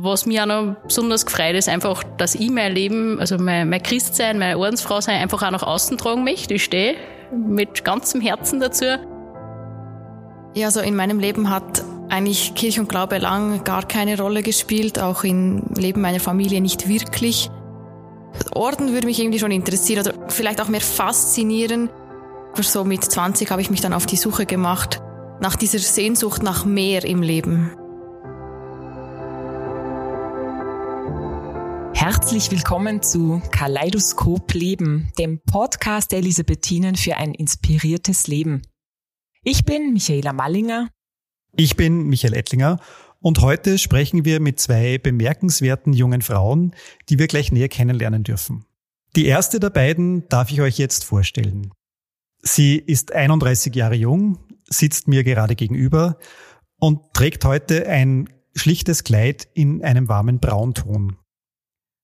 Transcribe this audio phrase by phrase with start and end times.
[0.00, 3.82] Was mir auch noch besonders gefreut ist, einfach, dass ich mein Leben, also mein, mein
[3.82, 6.54] Christsein, meine Ordensfrau sein, einfach auch nach außen tragen möchte.
[6.54, 6.94] Ich stehe
[7.32, 8.84] mit ganzem Herzen dazu.
[10.54, 15.00] Ja, also in meinem Leben hat eigentlich Kirche und Glaube lang gar keine Rolle gespielt,
[15.00, 17.50] auch im Leben meiner Familie nicht wirklich.
[18.54, 21.90] Orden würde mich irgendwie schon interessieren oder vielleicht auch mehr faszinieren.
[22.52, 25.00] Aber so mit 20 habe ich mich dann auf die Suche gemacht
[25.40, 27.72] nach dieser Sehnsucht nach mehr im Leben.
[31.98, 38.62] Herzlich willkommen zu Kaleidoskop Leben, dem Podcast der Elisabethinen für ein inspiriertes Leben.
[39.42, 40.90] Ich bin Michaela Mallinger.
[41.56, 42.78] Ich bin Michael Ettlinger
[43.18, 46.72] und heute sprechen wir mit zwei bemerkenswerten jungen Frauen,
[47.08, 48.64] die wir gleich näher kennenlernen dürfen.
[49.16, 51.72] Die erste der beiden darf ich euch jetzt vorstellen.
[52.42, 56.16] Sie ist 31 Jahre jung, sitzt mir gerade gegenüber
[56.78, 61.16] und trägt heute ein schlichtes Kleid in einem warmen Braunton.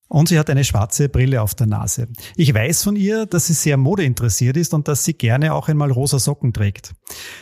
[0.07, 2.07] Und sie hat eine schwarze Brille auf der Nase.
[2.35, 5.91] Ich weiß von ihr, dass sie sehr modeinteressiert ist und dass sie gerne auch einmal
[5.91, 6.93] rosa Socken trägt.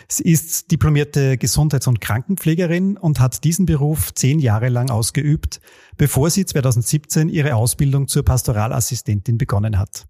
[0.07, 5.59] Sie ist diplomierte Gesundheits- und Krankenpflegerin und hat diesen Beruf zehn Jahre lang ausgeübt,
[5.97, 10.07] bevor sie 2017 ihre Ausbildung zur Pastoralassistentin begonnen hat.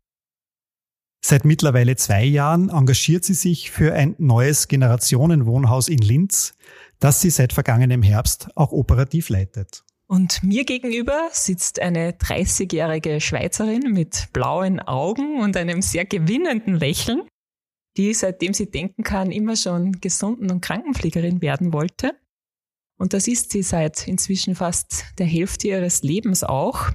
[1.26, 6.54] Seit mittlerweile zwei Jahren engagiert sie sich für ein neues Generationenwohnhaus in Linz,
[7.00, 9.84] das sie seit vergangenem Herbst auch operativ leitet.
[10.08, 17.24] Und mir gegenüber sitzt eine 30-jährige Schweizerin mit blauen Augen und einem sehr gewinnenden Lächeln,
[17.98, 22.12] die seitdem sie denken kann, immer schon Gesunden- und Krankenpflegerin werden wollte.
[22.98, 26.92] Und das ist sie seit inzwischen fast der Hälfte ihres Lebens auch.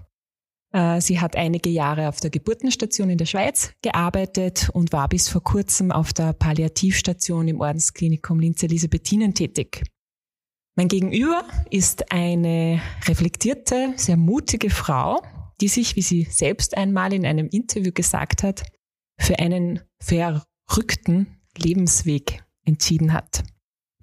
[0.72, 5.28] Äh, sie hat einige Jahre auf der Geburtenstation in der Schweiz gearbeitet und war bis
[5.28, 9.82] vor kurzem auf der Palliativstation im Ordensklinikum Linz Elisabethinen tätig.
[10.78, 15.20] Mein Gegenüber ist eine reflektierte, sehr mutige Frau,
[15.60, 18.62] die sich, wie sie selbst einmal in einem Interview gesagt hat,
[19.18, 23.42] für einen verrückten Lebensweg entschieden hat.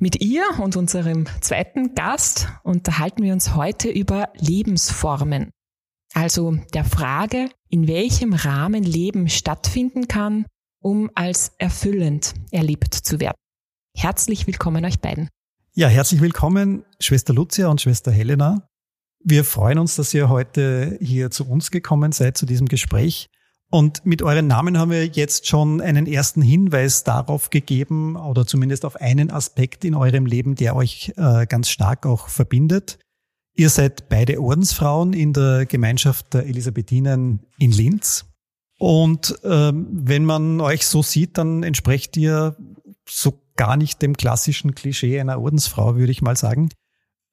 [0.01, 5.51] Mit ihr und unserem zweiten Gast unterhalten wir uns heute über Lebensformen.
[6.13, 10.45] Also der Frage, in welchem Rahmen Leben stattfinden kann,
[10.83, 13.37] um als erfüllend erlebt zu werden.
[13.95, 15.29] Herzlich willkommen euch beiden.
[15.77, 18.69] Ja, herzlich willkommen, Schwester Lucia und Schwester Helena.
[19.21, 23.27] Wir freuen uns, dass ihr heute hier zu uns gekommen seid, zu diesem Gespräch.
[23.69, 28.85] Und mit euren Namen haben wir jetzt schon einen ersten Hinweis darauf gegeben oder zumindest
[28.85, 32.97] auf einen Aspekt in eurem Leben, der euch äh, ganz stark auch verbindet.
[33.53, 38.23] Ihr seid beide Ordensfrauen in der Gemeinschaft der Elisabethinen in Linz.
[38.79, 42.55] Und ähm, wenn man euch so sieht, dann entsprecht ihr
[43.05, 46.69] so gar nicht dem klassischen Klischee einer Ordensfrau, würde ich mal sagen.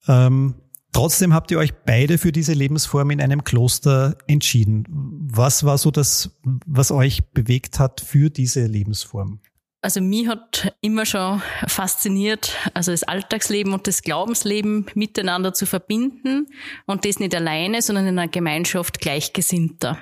[0.06, 0.54] Ähm,
[0.92, 4.84] trotzdem habt ihr euch beide für diese Lebensform in einem Kloster entschieden.
[4.88, 9.40] Was war so das, was euch bewegt hat für diese Lebensform?
[9.84, 16.46] Also mich hat immer schon fasziniert, also das Alltagsleben und das Glaubensleben miteinander zu verbinden
[16.86, 19.98] und das nicht alleine, sondern in einer Gemeinschaft Gleichgesinnter.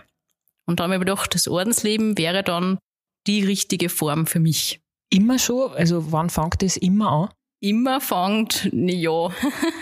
[0.66, 2.78] Und da habe ich gedacht, das Ordensleben wäre dann
[3.26, 4.82] die richtige Form für mich.
[5.10, 5.72] Immer schon?
[5.72, 7.28] Also wann fängt das immer an?
[7.60, 9.28] Immer fängt, ja,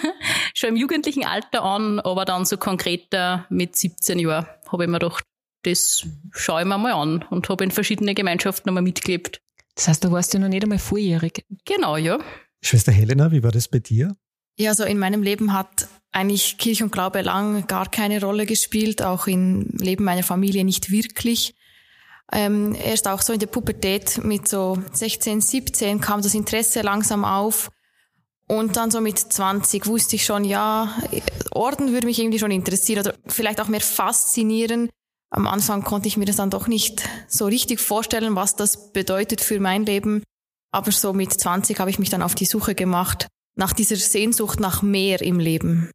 [0.54, 4.98] schon im jugendlichen Alter an, aber dann so konkreter mit 17 Jahren habe ich mir
[4.98, 5.24] gedacht,
[5.62, 9.40] das schaue ich mir mal an und habe in verschiedene Gemeinschaften nochmal mitgelebt.
[9.74, 11.44] Das heißt, du warst ja noch nicht einmal vorjährig.
[11.64, 12.18] Genau, ja.
[12.62, 14.16] Schwester Helena, wie war das bei dir?
[14.58, 19.02] Ja, also in meinem Leben hat eigentlich Kirche und Glaube lang gar keine Rolle gespielt,
[19.02, 21.54] auch im Leben meiner Familie nicht wirklich.
[22.32, 27.24] Ähm, erst auch so in der Pubertät mit so 16, 17 kam das Interesse langsam
[27.24, 27.70] auf.
[28.46, 30.94] Und dann so mit 20 wusste ich schon, ja,
[31.50, 34.88] Orden würde mich irgendwie schon interessieren oder vielleicht auch mehr faszinieren
[35.30, 39.40] am Anfang konnte ich mir das dann doch nicht so richtig vorstellen, was das bedeutet
[39.40, 40.22] für mein Leben.
[40.70, 44.60] Aber so mit 20 habe ich mich dann auf die Suche gemacht nach dieser Sehnsucht
[44.60, 45.90] nach mehr im Leben.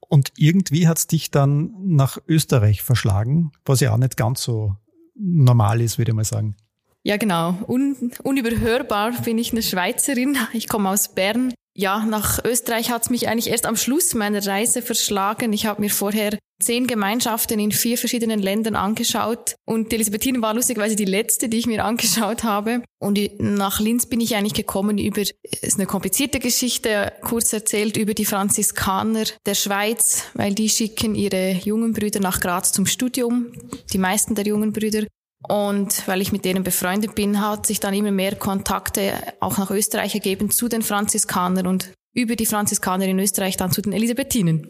[0.00, 4.76] Und irgendwie hat es dich dann nach Österreich verschlagen, was ja auch nicht ganz so
[5.18, 6.56] normal ist, würde ich mal sagen.
[7.02, 7.56] Ja, genau.
[7.66, 10.36] Un unüberhörbar bin ich eine Schweizerin.
[10.52, 14.44] Ich komme aus Bern ja, nach Österreich hat es mich eigentlich erst am Schluss meiner
[14.44, 15.52] Reise verschlagen.
[15.52, 20.54] Ich habe mir vorher zehn Gemeinschaften in vier verschiedenen Ländern angeschaut und die Elisabethine war
[20.54, 22.82] lustigerweise die letzte, die ich mir angeschaut habe.
[23.00, 28.12] Und nach Linz bin ich eigentlich gekommen über, ist eine komplizierte Geschichte, kurz erzählt über
[28.12, 33.52] die Franziskaner der Schweiz, weil die schicken ihre jungen Brüder nach Graz zum Studium,
[33.92, 35.04] die meisten der jungen Brüder.
[35.46, 39.70] Und weil ich mit denen befreundet bin, hat sich dann immer mehr Kontakte auch nach
[39.70, 44.68] Österreich ergeben zu den Franziskanern und über die Franziskaner in Österreich dann zu den Elisabethinen.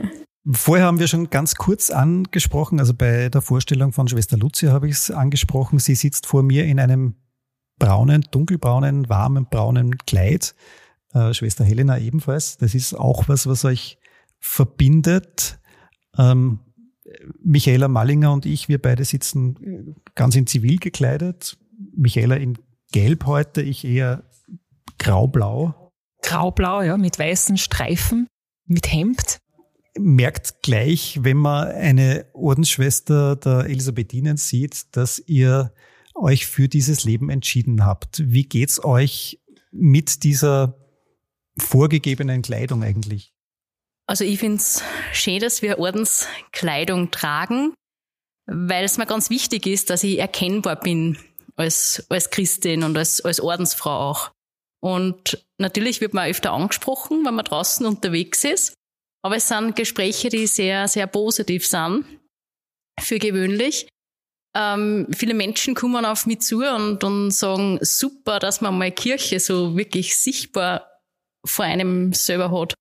[0.50, 4.88] Vorher haben wir schon ganz kurz angesprochen, also bei der Vorstellung von Schwester Lucia habe
[4.88, 5.80] ich es angesprochen.
[5.80, 7.16] Sie sitzt vor mir in einem
[7.78, 10.54] braunen, dunkelbraunen, warmen, braunen Kleid.
[11.12, 12.56] Äh, Schwester Helena ebenfalls.
[12.58, 13.98] Das ist auch was, was euch
[14.38, 15.58] verbindet.
[16.16, 16.60] Ähm,
[17.42, 21.58] Michaela Mallinger und ich, wir beide sitzen ganz in Zivil gekleidet.
[21.94, 22.58] Michaela in
[22.92, 24.24] Gelb heute, ich eher
[24.98, 25.92] graublau.
[26.22, 28.26] Graublau, ja, mit weißen Streifen,
[28.66, 29.38] mit Hemd
[29.98, 35.72] merkt gleich, wenn man eine Ordensschwester der Elisabethinen sieht, dass ihr
[36.14, 38.22] euch für dieses Leben entschieden habt.
[38.24, 39.40] Wie geht's euch
[39.70, 40.78] mit dieser
[41.58, 43.35] vorgegebenen Kleidung eigentlich?
[44.08, 44.82] Also ich find's
[45.12, 47.74] schön, dass wir Ordenskleidung tragen,
[48.46, 51.18] weil es mir ganz wichtig ist, dass ich erkennbar bin
[51.56, 54.30] als, als Christin und als, als Ordensfrau auch.
[54.80, 58.74] Und natürlich wird man öfter angesprochen, wenn man draußen unterwegs ist.
[59.24, 62.04] Aber es sind Gespräche, die sehr, sehr positiv sind,
[63.00, 63.88] für gewöhnlich.
[64.56, 69.40] Ähm, viele Menschen kommen auf mich zu und, und sagen, super, dass man mal Kirche
[69.40, 71.00] so wirklich sichtbar
[71.44, 72.74] vor einem selber hat.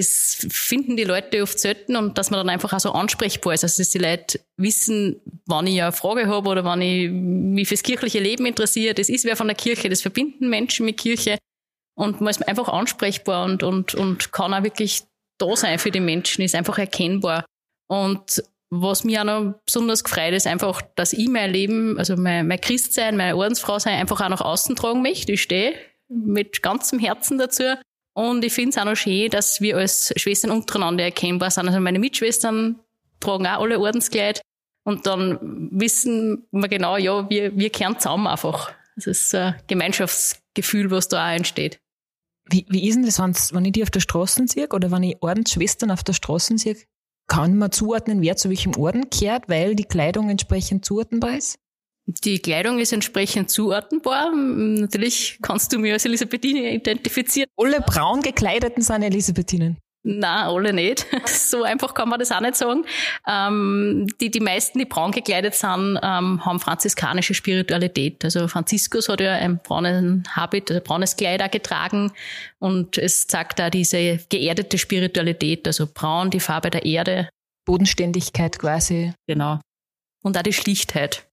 [0.00, 3.64] Das finden die Leute oft selten und dass man dann einfach auch so ansprechbar ist.
[3.64, 7.82] Also dass die Leute wissen, wann ich eine Frage habe oder wann ich mich fürs
[7.82, 8.94] kirchliche Leben interessiere.
[8.94, 11.38] Das ist wer von der Kirche, das verbinden Menschen mit Kirche
[12.00, 15.02] und man ist einfach ansprechbar und, und, und kann auch wirklich
[15.38, 17.44] da sein für die Menschen, ist einfach erkennbar.
[17.88, 22.46] Und was mir auch noch besonders gefreut ist, einfach, dass ich mein Leben, also mein,
[22.46, 25.32] mein Christsein, meine Ordensfrau sein, einfach auch nach außen tragen möchte.
[25.32, 25.74] Ich stehe
[26.08, 27.64] mit ganzem Herzen dazu.
[28.14, 31.68] Und ich finde es auch noch schön, dass wir als Schwestern untereinander erkennbar sind.
[31.68, 32.80] Also meine Mitschwestern
[33.20, 34.40] tragen auch alle Ordenskleid.
[34.84, 38.72] Und dann wissen wir genau, ja, wir, wir kehren zusammen einfach.
[38.96, 41.78] Das ist ein Gemeinschaftsgefühl, was da auch entsteht.
[42.48, 45.22] Wie, wie ist denn das, wenn ich die auf der Straße sehe oder wenn ich
[45.22, 46.76] Ordensschwestern auf der Straße sehe?
[47.28, 51.60] Kann man zuordnen, wer zu welchem Orden kehrt, weil die Kleidung entsprechend zuordnenbar ist?
[52.06, 54.34] Die Kleidung ist entsprechend zuordnenbar.
[54.34, 57.48] Natürlich kannst du mich als Elisabethine identifizieren.
[57.56, 59.78] Alle braun gekleideten sind Elisabethinen.
[60.02, 61.06] Na, alle nicht.
[61.26, 62.84] So einfach kann man das auch nicht sagen.
[63.26, 68.24] Ähm, die, die meisten, die braun gekleidet sind, ähm, haben franziskanische Spiritualität.
[68.24, 72.12] Also Franziskus hat ja einen braunen Habit, ein braunes Kleid auch getragen
[72.60, 77.28] und es zeigt da diese geerdete Spiritualität, also braun, die Farbe der Erde.
[77.66, 79.12] Bodenständigkeit quasi.
[79.26, 79.60] Genau.
[80.22, 81.29] Und auch die Schlichtheit.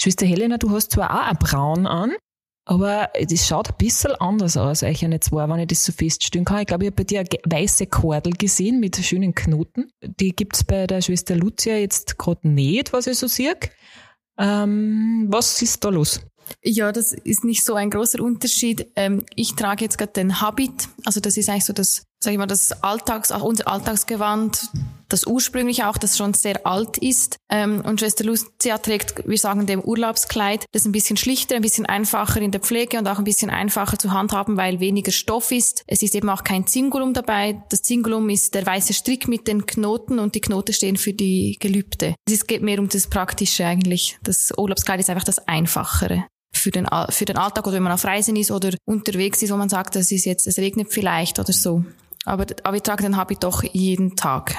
[0.00, 2.12] Schwester Helena, du hast zwar auch ein Braun an,
[2.68, 6.44] aber das schaut ein bisschen anders aus, euch eine zwei, wenn ich das so feststellen
[6.44, 6.60] kann.
[6.60, 9.90] Ich glaube, ich habe bei dir eine weiße Kordel gesehen mit schönen Knoten.
[10.02, 13.56] Die gibt's bei der Schwester Lucia jetzt gerade nicht, was ich so sehe.
[14.38, 16.20] Ähm, was ist da los?
[16.62, 18.90] Ja, das ist nicht so ein großer Unterschied.
[18.96, 20.88] Ähm, ich trage jetzt gerade den Habit.
[21.04, 24.70] Also das ist eigentlich so das, sag ich mal, das Alltags, auch unser Alltagsgewand,
[25.08, 27.36] das ursprüngliche auch, das schon sehr alt ist.
[27.48, 31.86] Ähm, und Schwester Lucia trägt, wir sagen dem Urlaubskleid, das ein bisschen schlichter, ein bisschen
[31.86, 35.84] einfacher in der Pflege und auch ein bisschen einfacher zu handhaben, weil weniger Stoff ist.
[35.86, 37.62] Es ist eben auch kein Zingulum dabei.
[37.70, 41.56] Das Zingulum ist der weiße Strick mit den Knoten und die Knoten stehen für die
[41.60, 42.14] Gelübde.
[42.28, 44.18] Es geht mehr um das Praktische eigentlich.
[44.22, 48.04] Das Urlaubskleid ist einfach das Einfachere für den, für den Alltag oder wenn man auf
[48.04, 51.52] Reisen ist oder unterwegs ist, wo man sagt, das ist jetzt, es regnet vielleicht oder
[51.52, 51.84] so.
[52.26, 54.54] Aber, aber wir tragen den Habit doch jeden Tag.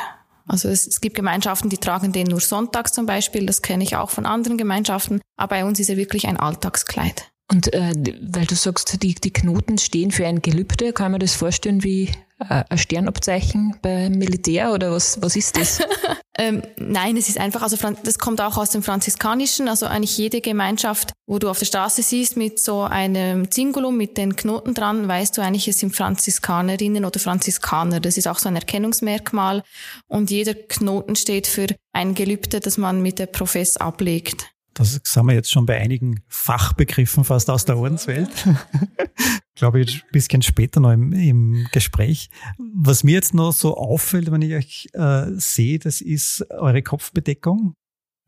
[0.48, 3.46] Also es, es gibt Gemeinschaften, die tragen den nur sonntags zum Beispiel.
[3.46, 5.22] Das kenne ich auch von anderen Gemeinschaften.
[5.36, 7.30] Aber bei uns ist er wirklich ein Alltagskleid.
[7.52, 11.36] Und äh, weil du sagst, die, die Knoten stehen für ein Gelübde, kann man das
[11.36, 15.80] vorstellen wie ein Sternabzeichen beim Militär oder was, was ist das?
[16.38, 20.40] ähm, nein, es ist einfach, also das kommt auch aus dem Franziskanischen, also eigentlich jede
[20.42, 25.08] Gemeinschaft, wo du auf der Straße siehst mit so einem Zingulum mit den Knoten dran,
[25.08, 28.00] weißt du eigentlich, es sind Franziskanerinnen oder Franziskaner.
[28.00, 29.64] Das ist auch so ein Erkennungsmerkmal
[30.08, 34.48] und jeder Knoten steht für ein Gelübde, das man mit der Profess ablegt.
[34.78, 38.30] Das sind wir jetzt schon bei einigen Fachbegriffen fast aus der Ordenswelt.
[39.56, 42.30] Glaube ich, ein bisschen später noch im, im, Gespräch.
[42.76, 47.74] Was mir jetzt noch so auffällt, wenn ich euch äh, sehe, das ist eure Kopfbedeckung.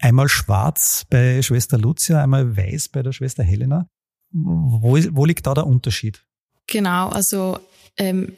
[0.01, 3.87] Einmal schwarz bei Schwester Lucia, einmal weiß bei der Schwester Helena.
[4.31, 6.25] Wo, wo liegt da der Unterschied?
[6.65, 7.59] Genau, also
[7.97, 8.35] ähm,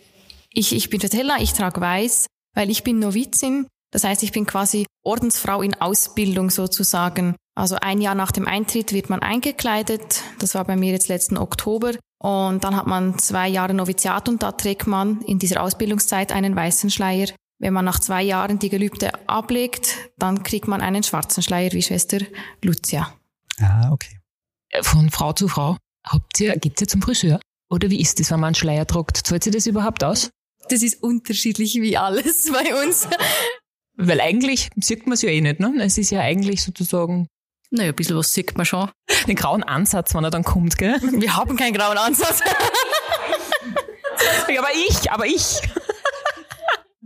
[0.50, 2.26] ich, ich bin Helena, ich trage weiß,
[2.56, 3.68] weil ich bin Novizin.
[3.94, 7.36] Das heißt, ich bin quasi Ordensfrau in Ausbildung sozusagen.
[7.62, 10.24] Also ein Jahr nach dem Eintritt wird man eingekleidet.
[10.40, 11.92] Das war bei mir jetzt letzten Oktober.
[12.18, 16.56] Und dann hat man zwei Jahre Noviziat und da trägt man in dieser Ausbildungszeit einen
[16.56, 17.28] weißen Schleier.
[17.60, 21.84] Wenn man nach zwei Jahren die Gelübde ablegt, dann kriegt man einen schwarzen Schleier wie
[21.84, 22.18] Schwester
[22.64, 23.14] Lucia.
[23.60, 24.18] Ah, okay.
[24.82, 25.78] Von Frau zu Frau.
[26.04, 27.40] Habt ihr, geht's ihr zum Friseur?
[27.70, 29.18] Oder wie ist das, wenn man einen Schleier tragt?
[29.18, 30.32] Zahlt sie das überhaupt aus?
[30.70, 33.08] Das ist unterschiedlich wie alles bei uns.
[33.98, 35.76] Weil eigentlich sieht man es ja eh nicht, ne?
[35.80, 37.28] Es ist ja eigentlich sozusagen.
[37.72, 38.90] Naja, ein bisschen was sieht man schon.
[39.28, 40.96] Den grauen Ansatz, wenn er dann kommt, gell?
[41.02, 42.42] Wir haben keinen grauen Ansatz.
[44.46, 45.62] aber ich, aber ich.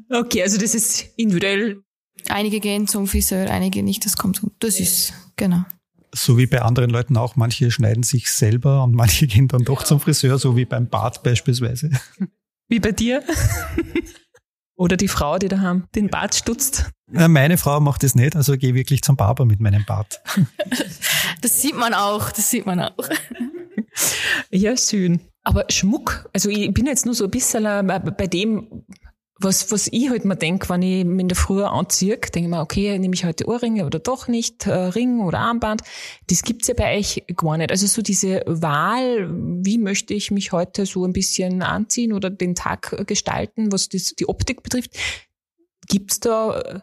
[0.10, 1.84] Okay, also das ist individuell.
[2.30, 4.06] Einige gehen zum Friseur, einige nicht.
[4.06, 4.42] Das kommt.
[4.60, 5.66] Das ist, genau.
[6.12, 7.36] So wie bei anderen Leuten auch.
[7.36, 11.22] Manche schneiden sich selber und manche gehen dann doch zum Friseur, so wie beim Bart
[11.22, 11.92] beispielsweise.
[12.68, 13.22] Wie bei dir?
[14.76, 16.92] Oder die Frau, die daheim den Bart stutzt?
[17.08, 20.22] Meine Frau macht das nicht, also gehe wirklich zum Barber mit meinem Bart.
[21.42, 23.10] Das sieht man auch, das sieht man auch.
[24.50, 25.20] Ja, schön.
[25.44, 28.84] Aber Schmuck, also ich bin jetzt nur so ein bisschen äh, bei dem,
[29.46, 32.48] was, was ich halt mir denk, wenn ich mich in der Früh anziehe, denke ich
[32.48, 35.84] mir, okay, nehme ich heute Ohrringe oder doch nicht, äh, Ring oder Armband.
[36.28, 37.72] Das gibt's ja bei euch gar nicht.
[37.72, 42.56] Also so diese Wahl, wie möchte ich mich heute so ein bisschen anziehen oder den
[42.56, 44.92] Tag gestalten, was das, die Optik betrifft,
[45.88, 46.82] gibt's da,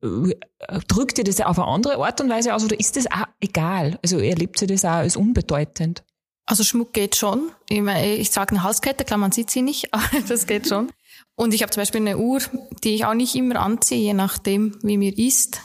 [0.00, 3.26] äh, drückt ihr das auf eine andere Art und Weise aus oder ist das auch
[3.40, 3.98] egal?
[4.02, 6.04] Also erlebt ihr das auch als unbedeutend?
[6.46, 7.50] Also Schmuck geht schon.
[7.68, 10.92] Ich, meine, ich trage eine Halskette, klar, man sieht sie nicht, aber das geht schon.
[11.36, 12.40] Und ich habe zum Beispiel eine Uhr,
[12.84, 15.60] die ich auch nicht immer anziehe, je nachdem, wie mir ist.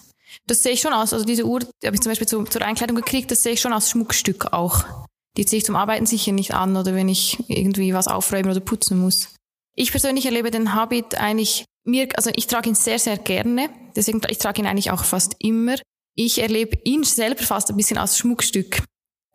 [0.48, 1.14] Das sehe ich schon aus.
[1.14, 3.62] Also diese Uhr die habe ich zum Beispiel zu, zur Einkleidung gekriegt, das sehe ich
[3.62, 4.84] schon als Schmuckstück auch.
[5.38, 8.60] Die ziehe ich zum Arbeiten sicher nicht an oder wenn ich irgendwie was aufräumen oder
[8.60, 9.36] putzen muss.
[9.76, 13.70] Ich persönlich erlebe den Habit eigentlich mir, also ich trage ihn sehr, sehr gerne.
[13.96, 15.76] Deswegen, ich trage ihn eigentlich auch fast immer.
[16.16, 18.84] Ich erlebe ihn selber fast ein bisschen als Schmuckstück.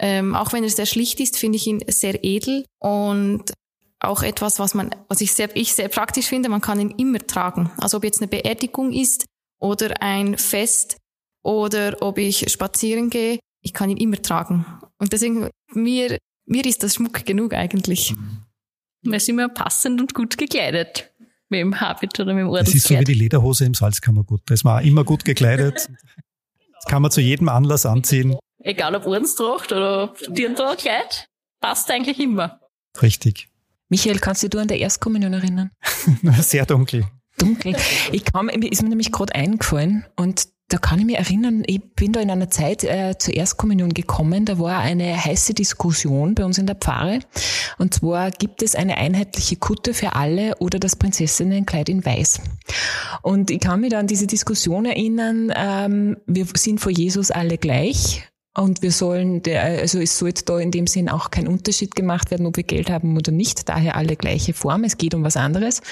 [0.01, 3.53] Ähm, auch wenn er sehr schlicht ist, finde ich ihn sehr edel und
[4.09, 7.19] auch etwas, was man, was ich sehr, ich sehr praktisch finde, man kann ihn immer
[7.19, 7.71] tragen.
[7.79, 9.25] Also ob jetzt eine Beerdigung ist
[9.61, 10.97] oder ein Fest
[11.43, 14.67] oder ob ich spazieren gehe, ich kann ihn immer tragen.
[14.99, 18.15] Und deswegen, mir, mir ist das Schmuck genug eigentlich.
[19.03, 21.11] Wir sind immer passend und gut gekleidet.
[21.51, 22.75] Mit dem Habit oder mit dem Ordenskleid.
[22.75, 24.41] Das ist so wie die Lederhose im Salzkammergut.
[24.47, 25.89] Da ist man auch immer gut gekleidet.
[26.75, 28.37] Das kann man zu jedem Anlass anziehen.
[28.59, 31.29] Egal ob Ordenstracht oder Dirndl-Kleid,
[31.61, 32.61] passt eigentlich immer.
[33.01, 33.49] Richtig.
[33.95, 35.71] Michael, kannst du dich an der Erstkommunion erinnern?
[36.41, 37.05] Sehr dunkel.
[37.39, 37.77] Dunkel.
[38.11, 42.13] Ich kam, ist mir nämlich gerade eingefallen und da kann ich mich erinnern, ich bin
[42.13, 46.59] da in einer Zeit äh, zur Erstkommunion gekommen, da war eine heiße Diskussion bei uns
[46.59, 47.21] in der Pfarre.
[47.79, 52.41] Und zwar gibt es eine einheitliche Kutte für alle oder das Prinzessinnenkleid in Weiß.
[53.23, 57.59] Und ich kann mich da an diese Diskussion erinnern, ähm, wir sind vor Jesus alle
[57.59, 58.25] gleich
[58.57, 62.47] und wir sollen, also es sollte da in dem Sinn auch kein Unterschied gemacht werden,
[62.47, 63.69] ob wir Geld haben oder nicht.
[63.69, 64.85] Daher alle gleiche Form.
[64.85, 65.83] Es geht um was anderes.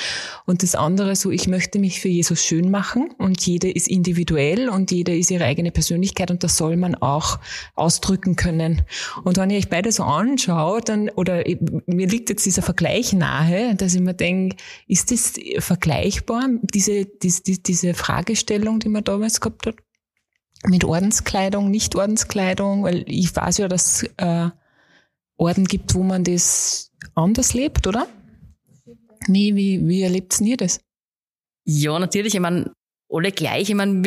[0.47, 4.69] Und das andere so, ich möchte mich für Jesus schön machen und jeder ist individuell
[4.69, 7.40] und jeder ist ihre eigene Persönlichkeit und das soll man auch
[7.75, 8.83] ausdrücken können.
[9.25, 11.42] Und wenn ich euch beide so anschaue, dann, oder
[11.87, 14.54] mir liegt jetzt dieser Vergleich nahe, dass ich mir denke,
[14.87, 19.75] ist das vergleichbar, diese, diese, diese Fragestellung, die man damals gehabt hat?
[20.64, 24.50] Mit Ordenskleidung, nicht Ordenskleidung, weil ich weiß ja, dass äh,
[25.37, 28.07] Orden gibt, wo man das anders lebt, oder?
[29.26, 30.81] Nee, wie, wie erlebt ihr das?
[31.64, 32.35] Ja, natürlich.
[32.35, 32.73] Ich meine,
[33.09, 33.71] alle gleich.
[33.71, 34.02] Ich meine,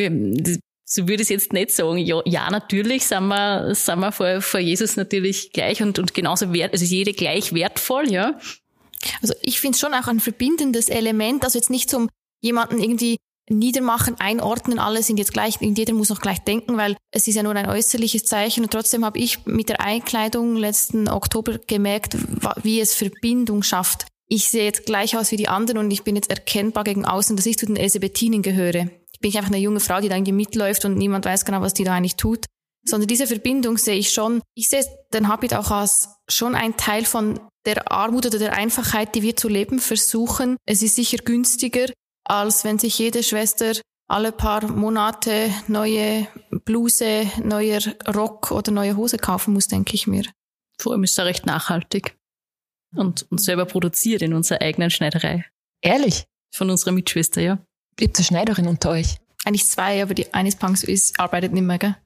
[0.84, 1.98] so würde ich es jetzt nicht sagen.
[1.98, 6.52] Ja, ja natürlich sind wir, sind wir vor, vor Jesus natürlich gleich und, und genauso
[6.52, 8.38] wert, also ist jede gleich wertvoll, ja.
[9.20, 12.08] Also ich finde es schon auch ein verbindendes Element, also jetzt nicht zum
[12.40, 13.18] jemanden irgendwie
[13.48, 17.42] niedermachen, einordnen, alle sind jetzt gleich, jeder muss noch gleich denken, weil es ist ja
[17.42, 22.16] nur ein äußerliches Zeichen und trotzdem habe ich mit der Einkleidung letzten Oktober gemerkt,
[22.62, 24.06] wie es Verbindung schafft.
[24.28, 27.36] Ich sehe jetzt gleich aus wie die anderen und ich bin jetzt erkennbar gegen außen,
[27.36, 28.90] dass ich zu den Elisabethinen gehöre.
[29.12, 31.74] Ich bin einfach eine junge Frau, die da irgendwie mitläuft und niemand weiß genau, was
[31.74, 32.46] die da eigentlich tut,
[32.84, 34.42] sondern diese Verbindung sehe ich schon.
[34.54, 39.14] Ich sehe den Habit auch als schon ein Teil von der Armut oder der Einfachheit,
[39.14, 40.56] die wir zu leben versuchen.
[40.66, 41.86] Es ist sicher günstiger,
[42.28, 43.72] als wenn sich jede Schwester
[44.08, 46.28] alle paar Monate neue
[46.64, 47.80] Bluse, neuer
[48.14, 50.24] Rock oder neue Hose kaufen muss, denke ich mir.
[50.78, 52.16] Vor allem ist er recht nachhaltig
[52.94, 55.44] und, und selber produziert in unserer eigenen Schneiderei.
[55.80, 56.26] Ehrlich?
[56.54, 57.58] Von unserer Mitschwester, ja.
[57.96, 59.18] Gibt es eine Schneiderin unter euch?
[59.44, 61.96] Eigentlich zwei, aber die eine Punks ist, arbeitet nicht mehr, gell?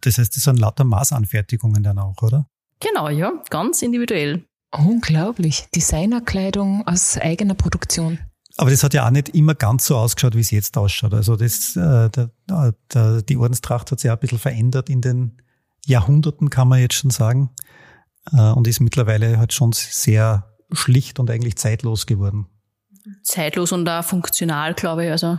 [0.00, 2.46] Das heißt, das sind lauter Maßanfertigungen dann auch, oder?
[2.80, 4.44] Genau, ja, ganz individuell.
[4.72, 5.66] Unglaublich.
[5.74, 8.18] Designerkleidung aus eigener Produktion.
[8.56, 11.14] Aber das hat ja auch nicht immer ganz so ausgeschaut, wie es jetzt ausschaut.
[11.14, 12.30] Also das, äh, der,
[12.92, 15.38] der, die Ordenstracht hat sich auch ein bisschen verändert in den
[15.86, 17.50] Jahrhunderten, kann man jetzt schon sagen.
[18.32, 22.46] Äh, und ist mittlerweile halt schon sehr schlicht und eigentlich zeitlos geworden.
[23.22, 25.10] Zeitlos und auch funktional, glaube ich.
[25.10, 25.38] Also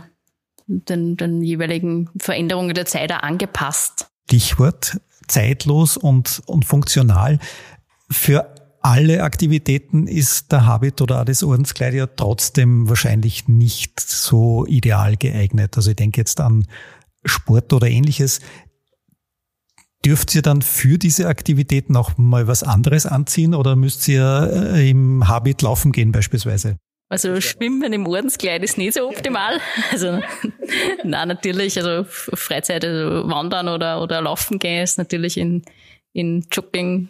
[0.66, 4.08] den, den jeweiligen Veränderungen der Zeit auch angepasst.
[4.26, 7.38] Stichwort zeitlos und, und funktional.
[8.10, 8.53] Für
[8.84, 15.16] alle Aktivitäten ist der Habit oder auch das Ordenskleid ja trotzdem wahrscheinlich nicht so ideal
[15.16, 15.78] geeignet.
[15.78, 16.66] Also ich denke jetzt an
[17.24, 18.40] Sport oder ähnliches.
[20.04, 24.90] Dürft ihr dann für diese Aktivitäten auch mal was anderes anziehen oder müsst ihr äh,
[24.90, 26.76] im Habit laufen gehen beispielsweise?
[27.08, 29.60] Also Schwimmen im Ordenskleid ist nicht so optimal.
[29.92, 30.20] Also
[31.04, 35.62] nein, natürlich, also Freizeit, also Wandern oder, oder Laufen gehen ist natürlich in,
[36.12, 37.08] in Jogging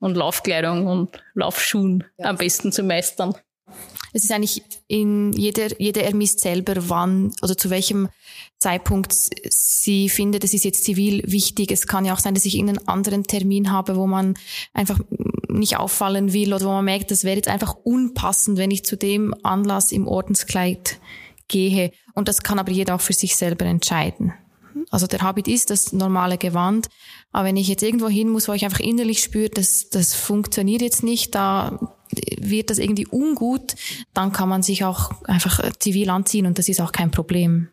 [0.00, 3.34] und Laufkleidung und Laufschuhen am besten zu meistern.
[4.12, 8.08] Es ist eigentlich in jeder, jeder ermisst selber, wann oder zu welchem
[8.58, 9.14] Zeitpunkt
[9.48, 11.70] sie findet, es ist jetzt zivil wichtig.
[11.70, 14.34] Es kann ja auch sein, dass ich einen anderen Termin habe, wo man
[14.74, 14.98] einfach
[15.48, 18.96] nicht auffallen will oder wo man merkt, das wäre jetzt einfach unpassend, wenn ich zu
[18.96, 20.98] dem Anlass im Ordenskleid
[21.48, 21.92] gehe.
[22.14, 24.34] Und das kann aber jeder auch für sich selber entscheiden.
[24.90, 26.88] Also der Habit ist das normale Gewand.
[27.32, 30.82] Aber wenn ich jetzt irgendwo hin muss, wo ich einfach innerlich spüre, das, das funktioniert
[30.82, 31.78] jetzt nicht, da
[32.38, 33.76] wird das irgendwie ungut,
[34.14, 37.68] dann kann man sich auch einfach zivil anziehen und das ist auch kein Problem.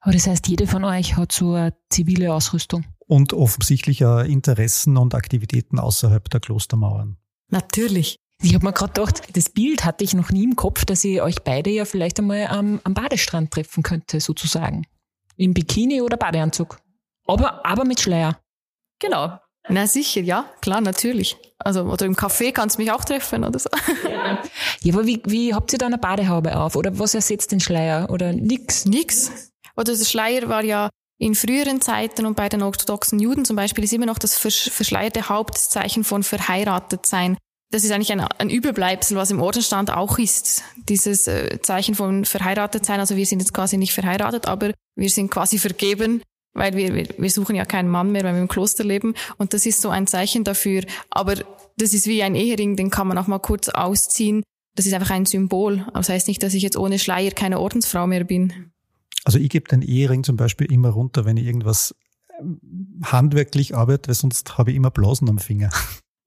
[0.00, 2.84] Aber das heißt, jede von euch hat so eine zivile Ausrüstung?
[3.06, 7.16] Und offensichtlich Interessen und Aktivitäten außerhalb der Klostermauern.
[7.50, 8.18] Natürlich.
[8.40, 11.20] Ich habe mir gerade gedacht, das Bild hatte ich noch nie im Kopf, dass ich
[11.20, 14.86] euch beide ja vielleicht einmal am, am Badestrand treffen könnte, sozusagen.
[15.36, 16.78] Im Bikini oder Badeanzug.
[17.28, 18.40] Aber, aber mit Schleier.
[18.98, 19.38] Genau.
[19.68, 21.36] Na sicher, ja, klar, natürlich.
[21.58, 23.68] Also, oder im Café kannst du mich auch treffen oder so.
[24.80, 26.76] Ja, aber wie, wie habt ihr da eine Badehaube auf?
[26.76, 28.08] Oder was ersetzt den Schleier?
[28.10, 28.84] Oder nix?
[28.84, 29.52] Nix.
[29.76, 33.84] Oder der Schleier war ja in früheren Zeiten und bei den orthodoxen Juden zum Beispiel
[33.84, 37.36] ist immer noch das verschleierte Hauptzeichen von verheiratet sein.
[37.70, 40.62] Das ist eigentlich ein, ein Überbleibsel, was im Ordenstand auch ist.
[40.88, 43.00] Dieses äh, Zeichen von verheiratet sein.
[43.00, 46.22] Also wir sind jetzt quasi nicht verheiratet, aber wir sind quasi vergeben
[46.58, 49.14] weil wir, wir, suchen ja keinen Mann mehr, weil wir im Kloster leben.
[49.36, 50.82] Und das ist so ein Zeichen dafür.
[51.10, 51.34] Aber
[51.76, 54.42] das ist wie ein Ehering, den kann man auch mal kurz ausziehen.
[54.74, 55.84] Das ist einfach ein Symbol.
[55.88, 58.72] Aber das heißt nicht, dass ich jetzt ohne Schleier keine Ordensfrau mehr bin.
[59.24, 61.94] Also ich gebe den Ehering zum Beispiel immer runter, wenn ich irgendwas
[63.02, 65.70] handwerklich arbeite, weil sonst habe ich immer Blasen am Finger.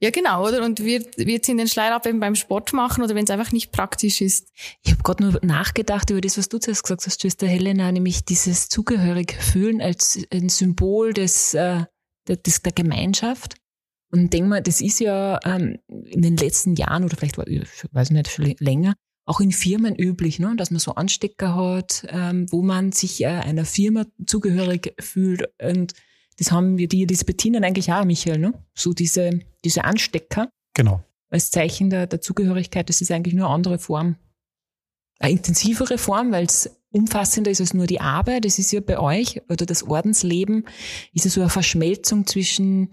[0.04, 0.66] Ja, genau, oder?
[0.66, 3.72] Und wir, wir ziehen den Schleier eben beim Sport machen oder wenn es einfach nicht
[3.72, 4.50] praktisch ist.
[4.82, 8.26] Ich habe gerade nur nachgedacht über das, was du zuerst gesagt hast, Schwester Helena, nämlich
[8.26, 11.86] dieses zugehörig fühlen als ein Symbol des, äh,
[12.28, 13.58] des der Gemeinschaft.
[14.12, 18.10] Und denk mal, das ist ja ähm, in den letzten Jahren oder vielleicht, ich weiß
[18.10, 20.56] nicht, schon länger, auch in Firmen üblich, ne?
[20.58, 25.94] dass man so Anstecker hat, ähm, wo man sich äh, einer Firma zugehörig fühlt und
[26.38, 28.54] das haben wir die Elisabethinen eigentlich auch, Michael, ne?
[28.74, 30.50] So diese, diese Anstecker.
[30.74, 31.04] Genau.
[31.30, 34.16] Als Zeichen der, der Zugehörigkeit, das ist eigentlich nur eine andere Form.
[35.20, 38.46] Eine intensivere Form, weil es umfassender ist als nur die Arbeit.
[38.46, 40.66] Das ist ja bei euch, oder das Ordensleben,
[41.14, 42.90] ist ja so eine Verschmelzung zwischen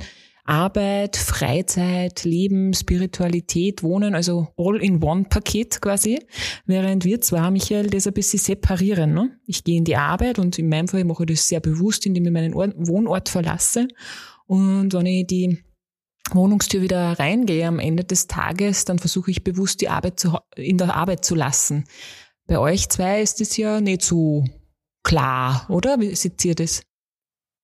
[0.48, 6.20] Arbeit, Freizeit, Leben, Spiritualität, Wohnen, also all-in-one-Paket quasi.
[6.64, 9.12] Während wir zwar, Michael, das ein bisschen separieren.
[9.12, 9.38] Ne?
[9.46, 12.26] Ich gehe in die Arbeit und in meinem Fall mache ich das sehr bewusst, indem
[12.26, 13.88] ich meinen Wohnort verlasse.
[14.46, 15.62] Und wenn ich die
[16.32, 20.78] Wohnungstür wieder reingehe am Ende des Tages, dann versuche ich bewusst die Arbeit zu, in
[20.78, 21.84] der Arbeit zu lassen.
[22.46, 24.44] Bei euch zwei ist das ja nicht so
[25.02, 26.00] klar, oder?
[26.00, 26.82] Wie seht ihr das?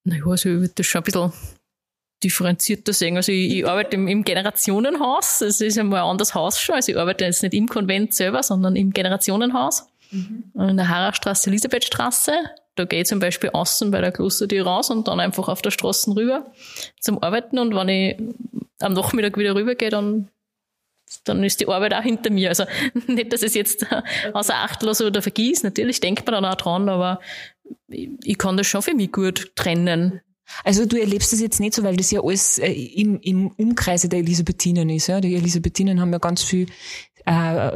[0.05, 1.33] Na ja, also ich würde das schon ein bisschen
[2.25, 3.17] differenzierter sehen.
[3.17, 5.41] Also ich, ich arbeite im, im Generationenhaus.
[5.41, 6.75] Es ist einmal ein anderes Haus schon.
[6.77, 9.87] Also ich arbeite jetzt nicht im Konvent selber, sondern im Generationenhaus.
[10.11, 10.45] Mhm.
[10.55, 12.33] In der Harachstraße, Elisabethstraße.
[12.77, 15.71] Da gehe ich zum Beispiel außen bei der Klostertür raus und dann einfach auf der
[15.71, 16.47] Straße rüber
[16.99, 17.59] zum Arbeiten.
[17.59, 18.17] Und wenn ich
[18.81, 20.29] am Nachmittag wieder rübergehe, dann
[21.25, 22.49] dann ist die Arbeit auch hinter mir.
[22.49, 22.65] Also
[23.07, 23.87] nicht, dass es jetzt
[24.33, 25.63] außer Acht lasse oder vergieß.
[25.63, 27.21] Natürlich denkt man dann auch dran, aber
[27.89, 30.21] ich, ich kann das schon für mich gut trennen.
[30.63, 34.09] Also du erlebst das jetzt nicht so, weil das ja alles äh, im, im Umkreise
[34.09, 35.07] der Elisabethinen ist.
[35.07, 35.21] Ja?
[35.21, 36.67] Die Elisabethinen haben ja ganz viel
[37.27, 37.71] äh,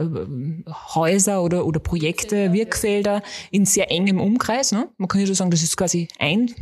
[0.95, 4.73] Häuser oder, oder Projekte, Wirkfelder in sehr engem Umkreis.
[4.73, 4.89] Ne?
[4.99, 6.55] Man kann ja so sagen, das ist quasi ein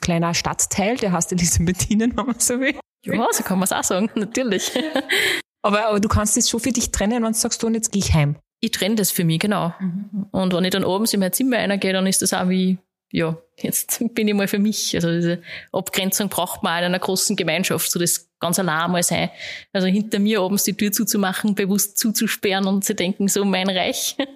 [0.00, 2.78] kleiner Stadtteil, der heißt Elisabethinen, wenn man so will.
[3.04, 4.72] Ja, so kann man es auch sagen, natürlich.
[5.62, 7.92] aber, aber du kannst es schon für dich trennen, wenn du sagst, du, und jetzt
[7.92, 8.36] gehe ich heim.
[8.60, 9.74] Ich trenne das für mich, genau.
[9.78, 10.26] Mhm.
[10.30, 12.78] Und wenn ich dann abends in mein Zimmer reingehe, dann ist das auch wie
[13.12, 14.94] ja, jetzt bin ich mal für mich.
[14.94, 19.30] Also diese Abgrenzung braucht man in einer großen Gemeinschaft, so das ganz allein mal sein.
[19.72, 24.16] Also hinter mir abends die Tür zuzumachen, bewusst zuzusperren und zu denken, so mein Reich.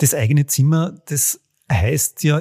[0.00, 2.40] Das eigene Zimmer, das heißt ja,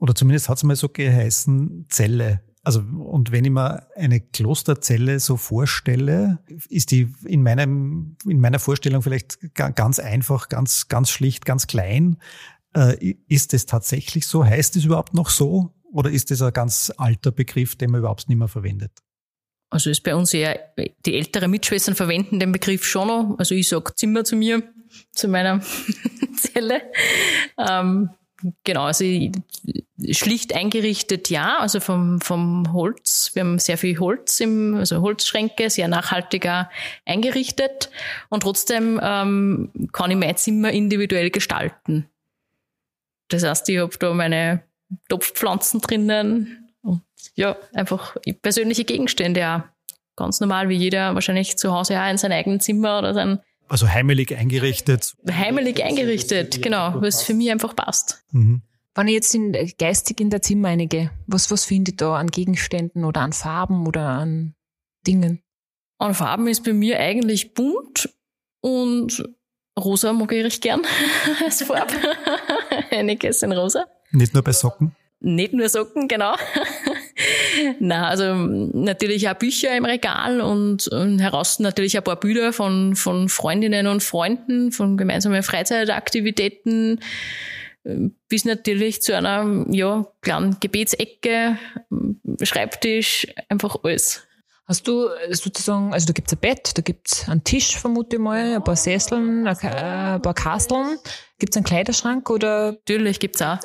[0.00, 2.40] oder zumindest hat es mal so geheißen, Zelle.
[2.64, 6.38] Also, und wenn ich mir eine Klosterzelle so vorstelle,
[6.70, 12.16] ist die in meinem, in meiner Vorstellung vielleicht ganz einfach, ganz, ganz schlicht, ganz klein.
[12.76, 14.44] Äh, ist es tatsächlich so?
[14.44, 15.70] Heißt es überhaupt noch so?
[15.92, 18.90] Oder ist es ein ganz alter Begriff, den man überhaupt nicht mehr verwendet?
[19.70, 20.72] Also ist bei uns eher,
[21.06, 23.38] die älteren Mitschwestern verwenden den Begriff schon noch.
[23.38, 24.62] Also ich sag Zimmer zu mir,
[25.12, 25.60] zu meiner
[26.36, 26.82] Zelle.
[27.58, 28.10] Ähm,
[28.62, 29.04] genau, also
[30.10, 33.30] schlicht eingerichtet, ja, also vom, vom Holz.
[33.34, 36.70] Wir haben sehr viel Holz im, also Holzschränke, sehr nachhaltiger
[37.04, 37.90] eingerichtet.
[38.30, 42.08] Und trotzdem ähm, kann ich mein Zimmer individuell gestalten.
[43.34, 44.62] Das heißt, ich habe da meine
[45.08, 47.02] Topfpflanzen drinnen, und
[47.34, 49.70] ja, einfach persönliche Gegenstände ja.
[50.16, 53.40] Ganz normal, wie jeder wahrscheinlich zu Hause auch in sein eigenes Zimmer oder sein.
[53.66, 55.16] Also heimelig eingerichtet.
[55.28, 58.22] Heimelig eingerichtet, genau, was für mich einfach passt.
[58.30, 58.62] Mhm.
[58.94, 62.28] Wenn ich jetzt in, geistig in der Zimmer einige, was, was finde ich da an
[62.28, 64.54] Gegenständen oder an Farben oder an
[65.04, 65.42] Dingen?
[65.98, 68.08] An Farben ist bei mir eigentlich bunt
[68.60, 69.24] und
[69.76, 70.82] rosa mag ich recht gern
[71.44, 71.94] als Farbe.
[72.94, 73.86] Einiges in rosa.
[74.12, 74.94] Nicht nur bei Socken?
[75.24, 76.34] nicht nur Socken, genau.
[77.80, 82.94] Na, also natürlich auch Bücher im Regal und, und heraus natürlich ein paar Bilder von,
[82.94, 87.00] von Freundinnen und Freunden, von gemeinsamen Freizeitaktivitäten,
[88.28, 91.58] bis natürlich zu einer ja, kleinen Gebetsecke,
[92.42, 94.26] Schreibtisch, einfach alles.
[94.66, 98.54] Hast du sozusagen, also da gibt's ein Bett, da gibt's einen Tisch, vermute ich mal,
[98.54, 100.98] ein paar Sesseln, ein paar Kasteln.
[101.38, 102.72] Gibt's einen Kleiderschrank oder?
[102.72, 103.58] Natürlich gibt's auch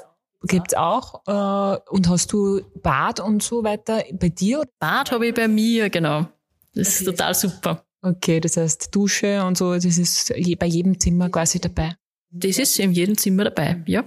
[0.44, 1.22] gibt's auch.
[1.28, 4.64] Äh, und hast du Bad und so weiter bei dir?
[4.80, 6.28] Bad habe ich bei mir, genau.
[6.74, 7.86] Das ist total super.
[8.02, 11.96] Okay, das heißt Dusche und so, das ist bei jedem Zimmer quasi dabei.
[12.32, 14.06] Das ist in jedem Zimmer dabei, ja.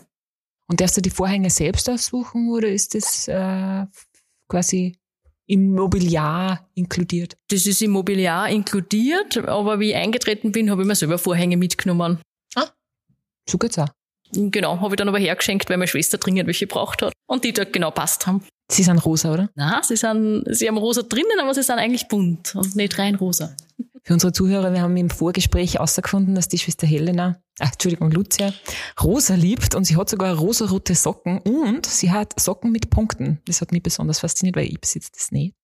[0.67, 3.85] Und darfst du die Vorhänge selbst aussuchen oder ist das äh,
[4.49, 4.97] quasi
[5.57, 7.37] Mobiliar inkludiert?
[7.49, 11.57] Das ist im Mobiliar inkludiert, aber wie ich eingetreten bin, habe ich mir selber Vorhänge
[11.57, 12.19] mitgenommen.
[12.55, 12.69] Ah,
[13.49, 13.89] so geht's auch.
[14.35, 17.13] Genau, habe ich dann aber hergeschenkt, weil meine Schwester dringend welche braucht hat.
[17.27, 18.43] Und die dort genau passt haben.
[18.71, 19.51] Sie sind rosa, oder?
[19.55, 23.17] Na, sie sind, sie haben rosa drinnen, aber sie sind eigentlich bunt und nicht rein
[23.17, 23.55] rosa.
[24.05, 28.53] Für unsere Zuhörer, wir haben im Vorgespräch herausgefunden, dass die Schwester Helena, ach, Entschuldigung, Lucia,
[29.01, 33.41] rosa liebt und sie hat sogar rosarote Socken und sie hat Socken mit Punkten.
[33.45, 35.55] Das hat mich besonders fasziniert, weil ich besitze das nicht.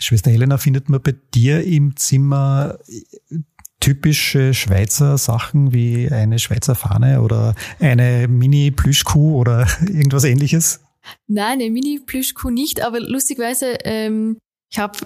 [0.00, 2.78] Schwester Helena, findet man bei dir im Zimmer
[3.78, 10.80] typische Schweizer Sachen wie eine Schweizer Fahne oder eine Mini-Plüschkuh oder irgendwas ähnliches?
[11.28, 14.98] Nein, eine Mini-Plüschkuh nicht, aber lustigerweise, ähm, ich habe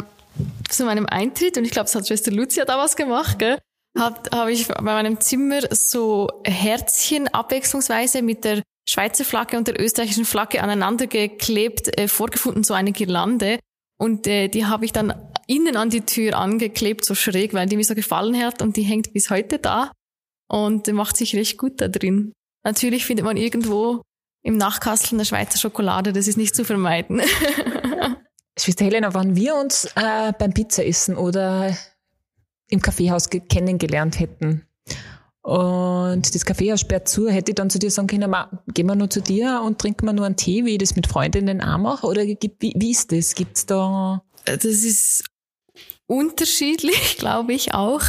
[0.69, 3.59] zu meinem Eintritt, und ich glaube, das hat Schwester Lucia da was gemacht, gell?
[3.99, 9.81] habe hab ich bei meinem Zimmer so Herzchen abwechslungsweise mit der Schweizer Flagge und der
[9.81, 13.59] österreichischen Flagge aneinander geklebt, äh, vorgefunden, so eine Girlande.
[13.99, 15.15] Und äh, die habe ich dann
[15.47, 18.83] innen an die Tür angeklebt, so schräg, weil die mir so gefallen hat und die
[18.83, 19.93] hängt bis heute da
[20.49, 22.33] und macht sich recht gut da drin.
[22.65, 24.03] Natürlich findet man irgendwo
[24.43, 27.21] im Nachkastel eine Schweizer Schokolade, das ist nicht zu vermeiden.
[28.63, 31.77] Schwester Helena, wann wir uns äh, beim Pizzaessen oder
[32.69, 34.67] im Kaffeehaus kennengelernt hätten
[35.43, 38.33] und das Kaffeehaus sperrt zu, hätte ich dann zu dir sagen können,
[38.75, 41.07] gehen wir nur zu dir und trinken wir nur einen Tee, wie ich das mit
[41.07, 42.07] Freundinnen auch mache?
[42.07, 43.35] Oder wie, wie ist das?
[43.35, 44.23] Gibt's da?
[44.45, 45.25] Das ist
[46.07, 48.03] unterschiedlich, glaube ich auch.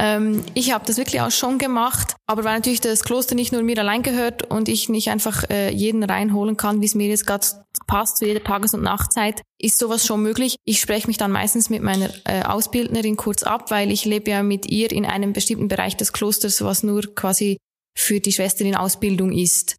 [0.00, 3.62] Ähm, ich habe das wirklich auch schon gemacht, aber weil natürlich das Kloster nicht nur
[3.62, 7.26] mir allein gehört und ich nicht einfach äh, jeden reinholen kann, wie es mir jetzt
[7.26, 7.46] gerade
[7.86, 10.56] passt zu jeder Tages- und Nachtzeit, ist sowas schon möglich.
[10.64, 14.42] Ich spreche mich dann meistens mit meiner äh, Ausbildnerin kurz ab, weil ich lebe ja
[14.42, 17.58] mit ihr in einem bestimmten Bereich des Klosters, was nur quasi
[17.96, 19.76] für die Schwestern in Ausbildung ist.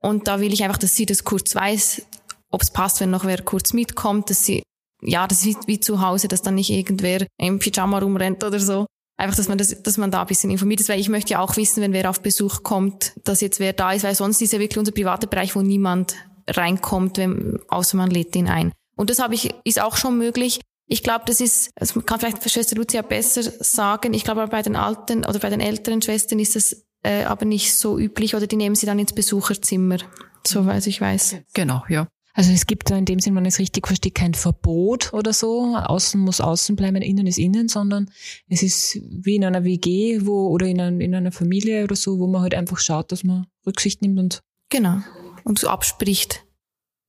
[0.00, 2.02] Und da will ich einfach, dass sie das kurz weiß,
[2.50, 4.62] ob es passt, wenn noch wer kurz mitkommt, dass sie
[5.02, 8.60] ja, das ist wie, wie zu Hause, dass dann nicht irgendwer im Pyjama rumrennt oder
[8.60, 8.86] so.
[9.18, 11.40] Einfach, dass man das, dass man da ein bisschen informiert ist, weil ich möchte ja
[11.40, 14.52] auch wissen, wenn wer auf Besuch kommt, dass jetzt wer da ist, weil sonst ist
[14.52, 16.14] ja wirklich unser privater Bereich, wo niemand
[16.46, 18.72] reinkommt, wenn, außer man lädt ihn ein.
[18.96, 20.60] Und das habe ich, ist auch schon möglich.
[20.86, 24.14] Ich glaube, das ist, das kann vielleicht Schwester Lucia besser sagen.
[24.14, 27.74] Ich glaube, bei den alten oder bei den älteren Schwestern ist das äh, aber nicht
[27.74, 29.98] so üblich oder die nehmen sie dann ins Besucherzimmer,
[30.46, 31.38] soweit ich weiß.
[31.54, 32.06] Genau, ja.
[32.38, 35.32] Also es gibt da in dem Sinn, wenn ich es richtig verstehe, kein Verbot oder
[35.32, 35.74] so.
[35.74, 38.12] Außen muss außen bleiben, innen ist innen, sondern
[38.48, 42.20] es ist wie in einer WG wo, oder in, ein, in einer Familie oder so,
[42.20, 45.00] wo man halt einfach schaut, dass man Rücksicht nimmt und genau
[45.42, 46.44] und so abspricht.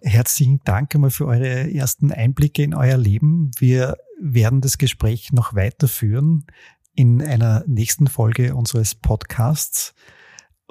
[0.02, 3.52] Herzlichen Dank einmal für eure ersten Einblicke in euer Leben.
[3.60, 6.48] Wir werden das Gespräch noch weiterführen
[6.96, 9.94] in einer nächsten Folge unseres Podcasts.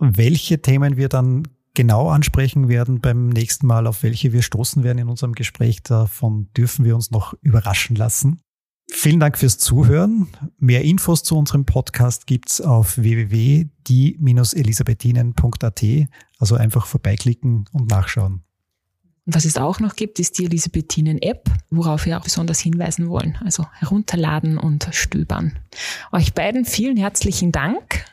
[0.00, 1.46] Welche Themen wir dann
[1.78, 5.84] genau ansprechen werden beim nächsten Mal, auf welche wir stoßen werden in unserem Gespräch.
[5.84, 8.40] Davon dürfen wir uns noch überraschen lassen.
[8.90, 10.26] Vielen Dank fürs Zuhören.
[10.58, 15.84] Mehr Infos zu unserem Podcast gibt's auf www.die-elisabethinen.at.
[16.40, 18.42] Also einfach vorbeiklicken und nachschauen.
[19.24, 23.38] Und was es auch noch gibt, ist die Elisabethinen-App, worauf wir auch besonders hinweisen wollen.
[23.44, 25.56] Also herunterladen und stöbern.
[26.10, 28.04] Euch beiden vielen herzlichen Dank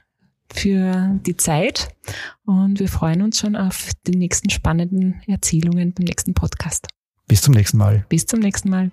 [0.55, 1.89] für die Zeit
[2.45, 6.87] und wir freuen uns schon auf die nächsten spannenden Erzählungen beim nächsten Podcast.
[7.27, 8.05] Bis zum nächsten Mal.
[8.09, 8.91] Bis zum nächsten Mal.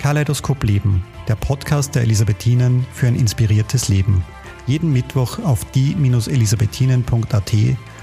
[0.00, 4.24] Kaleidoskop Leben, der Podcast der Elisabethinen für ein inspiriertes Leben.
[4.66, 7.52] Jeden Mittwoch auf die-elisabethinen.at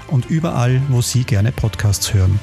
[0.08, 2.38] und überall, wo Sie gerne Podcasts hören.